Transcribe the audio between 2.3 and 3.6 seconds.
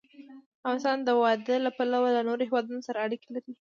هېوادونو سره اړیکې لري.